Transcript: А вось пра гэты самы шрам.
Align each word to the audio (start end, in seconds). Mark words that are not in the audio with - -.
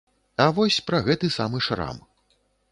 А 0.45 0.47
вось 0.59 0.77
пра 0.87 1.03
гэты 1.09 1.31
самы 1.37 1.63
шрам. 1.69 2.03